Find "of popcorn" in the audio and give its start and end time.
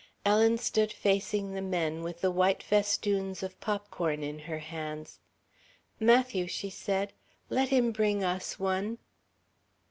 3.43-4.23